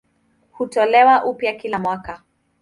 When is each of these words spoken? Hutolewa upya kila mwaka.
Hutolewa 0.51 1.25
upya 1.25 1.53
kila 1.53 1.79
mwaka. 1.79 2.23